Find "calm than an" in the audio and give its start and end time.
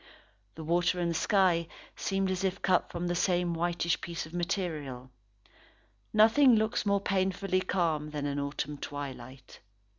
7.61-8.39